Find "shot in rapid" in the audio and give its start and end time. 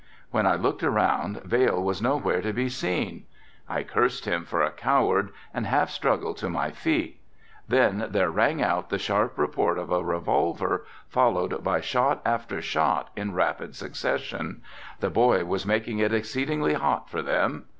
12.63-13.75